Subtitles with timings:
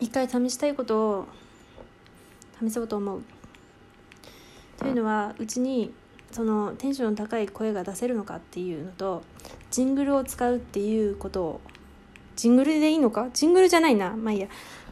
[0.00, 1.26] 一回試したいことを
[2.60, 3.22] 試そうと思う。
[4.78, 5.92] というのはうちに
[6.32, 9.22] そのテンションの高い声が出せるのかっていうのと
[9.70, 11.60] ジングルを使うっていうことを
[12.36, 13.30] ジングルでいいのか？
[13.32, 14.10] ジングルじゃないな。
[14.10, 14.48] まあいいや。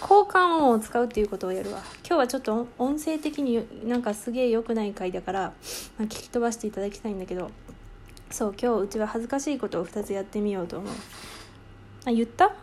[0.00, 1.82] 交換音を使うっていうことをやるわ。
[2.06, 5.50] 今日はちょっと音声的になんかすげえ良くない回だから、ま
[6.00, 7.50] あ、聞き飛ばしていただきたいんだけど。
[8.30, 10.92] そう今日うちは恥ずかしいことを2つやってみようと思う。
[12.06, 12.54] あ言った？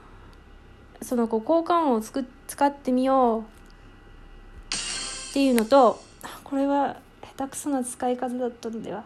[1.01, 6.01] そのこう交換音をつく使ってみようっていうのと
[6.43, 6.97] これは
[7.37, 9.03] 下手くそな使い方だったのでは。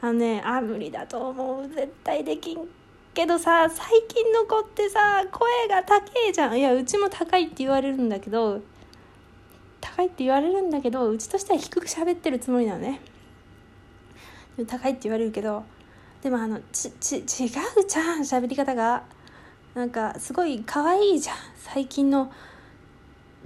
[0.00, 1.68] あのねあ無理だと思う。
[1.68, 2.58] 絶対できん
[3.14, 6.58] けどさ最近の子ってさ声が高えじゃん。
[6.58, 8.60] いやうちも高いって言われるんだけど
[9.80, 13.00] 高いって言われるんだけどうちとしては低く喋ってるつもりなのね。
[14.66, 15.64] 高いって言われるけど
[16.20, 17.26] でもあのちち違う
[17.86, 19.04] じゃん喋り方が。
[19.74, 21.36] なんかすごい可愛いじゃん。
[21.56, 22.30] 最近の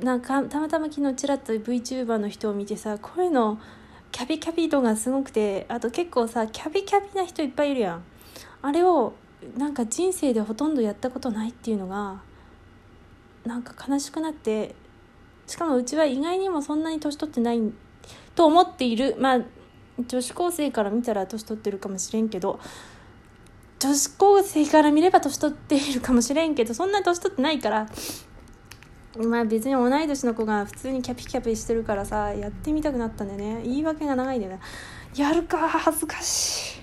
[0.03, 3.59] なんかたまたま昨日ちらっと VTuber の人を見てさ声の
[4.13, 8.03] キャビキャビ度がすごくてあと結構さキャビキャビな人いっぱいいるやん
[8.63, 9.15] あれを
[9.57, 12.21] なんか人生でほとんどやったことないっていうのが
[13.45, 14.75] なんか悲しくなって
[15.47, 17.61] しかもうちは意外にもそんなに年取ってない
[18.35, 19.17] と思っている。
[19.19, 19.41] まあ
[20.07, 22.61] 女子高生から見たら年取ってるかもしれんけど
[23.87, 27.87] 女子高生から見れば年取っているかもしれんけどそんな年取ってないから
[29.17, 33.63] まあ別に同い年の子が普通にキャピキャピしてるからさやってみたくなったんだよね。
[33.63, 34.61] 言い訳が長いんだよね。
[35.15, 36.81] やるか恥ずかしい。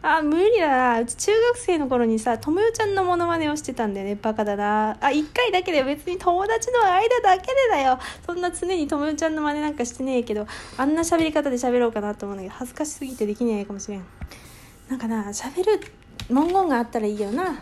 [0.00, 1.00] あ無理だな。
[1.00, 4.96] うち中学生の頃にさともよちゃんのモノマネをしてたんだよねバカだな。
[5.00, 7.98] あ一回だけで別に友達の間だけでだよ。
[8.24, 10.46] そんな常にともよちゃんの真似なんかしてねえけど
[10.78, 14.06] あんな喋り方で喋ろうかなと思うんだけど恥ずかしすぎてできねえかもしれん。
[14.88, 15.80] なんかな喋る
[16.28, 17.58] 文言があったらいいよな。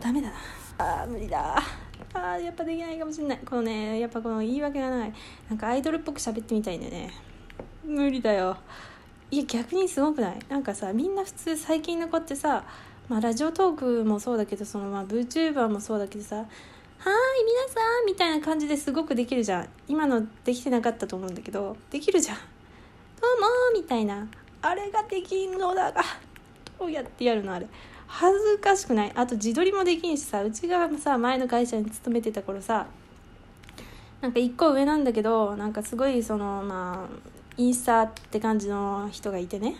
[0.00, 0.28] ダメだ。
[0.28, 0.34] な
[0.78, 1.56] あー無理だ。
[2.12, 3.38] あーやっぱできないかもしれない。
[3.44, 5.12] このねやっぱこの言い訳がない。
[5.48, 7.12] なんかアイドルっぽく喋ってみたいんだよね。
[7.84, 8.56] 無理だよ。
[9.30, 10.38] いや逆にすごくない？
[10.48, 12.64] なんかさみんな普通最近の子ってさ
[13.08, 19.68] まあラジオトークもそうだけどそのまあ VTuber もそうだけどさ「はい皆さん」みたいな感じですごくできるじゃん。
[19.88, 22.36] 今のできてなかったと思うんだけどできるじゃん
[23.20, 23.46] 「どうも」
[23.78, 24.26] みたいな。
[24.66, 26.02] あれができんのだが。
[26.78, 27.66] どうやってやるのあれ。
[28.06, 29.12] 恥ずかしくない。
[29.14, 30.42] あと自撮りもできんしさ。
[30.42, 32.86] うちがさ前の会社に勤めてた頃さ。
[34.22, 39.76] なんか1個上なんだけどなんかすごいそのまあインスタって感じの人がいてね。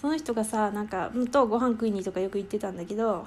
[0.00, 3.26] その人がさなんかとご飯食いにとかよく行ってたんだけど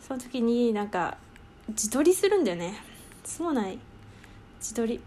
[0.00, 1.18] その時になんか
[1.68, 2.74] 自撮りするんだよね。
[3.24, 3.78] そうない。
[4.58, 5.02] 自撮り。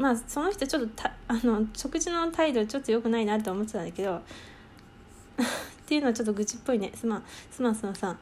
[0.00, 4.22] まあその人ちょっと あの食事の態度ちょっと良くないなって思ってたんだけど っ
[5.86, 6.90] ていうのはちょっと愚痴っぽいね。
[6.94, 8.18] すまんすまんすまんさん。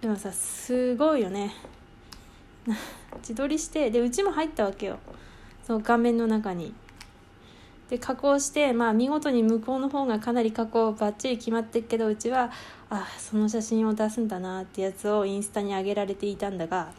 [0.00, 1.54] でもさすごいよね。
[3.20, 4.98] 自撮りしてでうちも入ったわけよ。
[5.62, 6.74] その画面の中に。
[7.90, 12.50] で加工してまあ見事に向こうの方がかなり加工バッチリ決まってるけどうちは
[12.88, 16.90] あその写真を出すんだなってやつをインスタに上げられていたんだが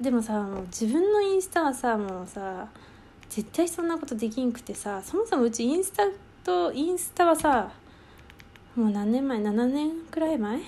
[0.00, 2.68] でもさもう自分のインスタはさもうさ
[3.28, 6.04] 絶対そんなことできんくてさそもそもうちインスタ
[6.44, 7.72] とインスタはさ
[8.76, 10.60] もう何年前7年くらい前？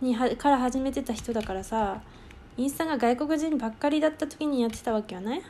[0.00, 2.02] にはから始めてた人だからさ
[2.56, 5.42] インスタが外国人ばっかりだった時にやってたわけよね。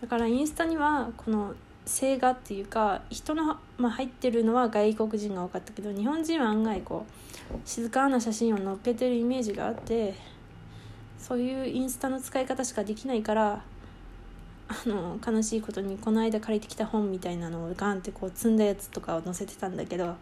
[0.00, 1.54] だからインスタにはこの
[1.86, 7.06] 性画っていうか人の、まあ、入ってるのは外国人が多かったけど日本人は案外こ
[7.52, 10.14] う静かな写真を載っけてるイメージがあって
[11.22, 13.62] そういうインスタの使い方しかできないから
[14.68, 20.16] あの悲しいことにこの間借りてきた本みたいなのをガンってこう積んだやつとかを載せてたんだけど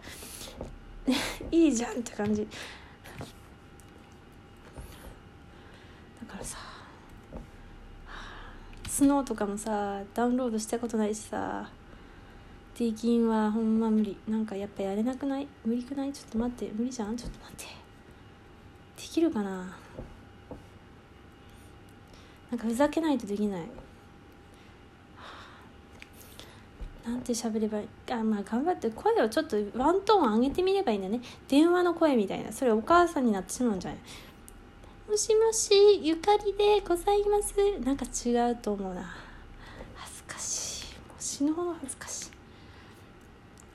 [1.51, 2.47] いいじゃんって感じ。
[6.21, 6.59] だからさ
[8.87, 11.71] スノーとかもさダウンロードしたことないしさ
[12.79, 14.17] できんはほんま無理。
[14.29, 15.47] なんかやっぱやれなくない？
[15.65, 16.13] 無理くない？
[16.13, 16.73] ちょっと待って。
[16.75, 17.17] 無理じゃん？
[17.17, 17.65] ちょっと待って。
[17.65, 17.69] で
[19.03, 19.77] きるかな？
[22.51, 23.63] なんかふざけないとできない。
[27.07, 27.89] なんて喋ればいい？
[28.13, 31.21] あまあ頑張って声をちょっとワントーン上げてみればいいんだね。
[31.49, 32.53] 電話の声みたいな。
[32.53, 34.01] それお母さんになってしまうんじゃない？
[35.11, 37.55] もしもしゆかりでございます。
[37.85, 39.03] なんか違うと思うな。
[39.95, 40.95] 恥ずかしい。
[41.09, 42.31] もう死ぬほど恥ずかしい。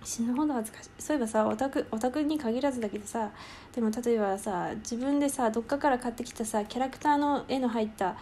[0.04, 0.90] 死ぬほど恥ずかしい。
[1.00, 3.32] そういえばさオタクオタクに限らずだけどさ
[3.74, 8.16] でも例えばさ自分でさどっかから買ってきたさキャラクターの絵の入った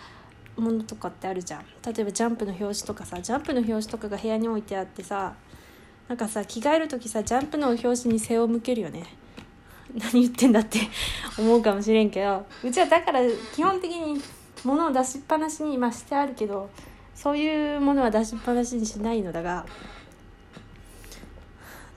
[0.57, 1.65] ものとかってあるじゃん。
[1.85, 5.35] 例えばジャンプの表紙とかさジャンプの表紙とかが部屋に置いてあってさ
[6.07, 9.05] なんかさ着替える時さジャンプの表紙に背を向けるよね。
[9.95, 10.79] 何言ってんだって
[11.37, 13.21] 思うかもしれんけどうちはだから
[13.55, 14.21] 基本的に
[14.63, 16.69] 物を出しっぱなしに今してあるけど
[17.13, 19.65] そういうものは出しっぱなしにしないのだが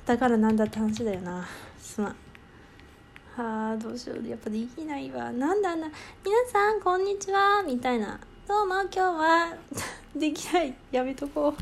[0.06, 1.48] だからなんだって話だよな。
[1.80, 2.16] すまん。
[3.36, 4.26] はあどうしよう。
[4.26, 5.32] やっぱできないわ。
[5.32, 5.88] なんだな
[6.24, 7.64] 皆さんこんにちは。
[7.66, 8.20] みたいな。
[8.46, 9.56] どうも今日は
[10.14, 10.72] できない。
[10.92, 11.54] やめとこう。